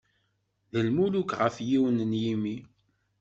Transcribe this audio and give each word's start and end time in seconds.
D 0.71 0.73
lmuluk 0.87 1.29
ɣef 1.41 1.55
yiwen 1.67 1.97
n 2.09 2.11
yimi. 2.23 2.55